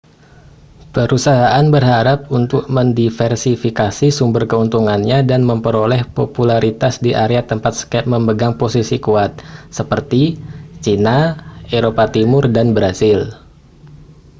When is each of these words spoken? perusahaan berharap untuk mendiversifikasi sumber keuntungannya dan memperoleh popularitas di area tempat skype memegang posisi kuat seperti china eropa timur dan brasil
perusahaan 0.97 1.61
berharap 1.75 2.19
untuk 2.39 2.63
mendiversifikasi 2.75 4.07
sumber 4.17 4.43
keuntungannya 4.51 5.17
dan 5.29 5.41
memperoleh 5.49 6.01
popularitas 6.17 6.93
di 7.05 7.11
area 7.25 7.41
tempat 7.51 7.73
skype 7.85 8.07
memegang 8.15 8.53
posisi 8.61 8.95
kuat 9.05 9.31
seperti 9.77 10.21
china 10.83 11.17
eropa 11.77 12.05
timur 12.15 12.43
dan 12.55 12.67
brasil 12.77 13.19